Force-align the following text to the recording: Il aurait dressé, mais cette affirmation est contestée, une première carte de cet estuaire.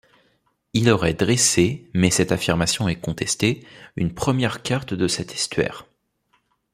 Il 0.73 0.89
aurait 0.89 1.13
dressé, 1.13 1.87
mais 1.93 2.09
cette 2.09 2.31
affirmation 2.31 2.89
est 2.89 2.99
contestée, 2.99 3.63
une 3.95 4.11
première 4.11 4.63
carte 4.63 4.95
de 4.95 5.07
cet 5.07 5.31
estuaire. 5.33 5.85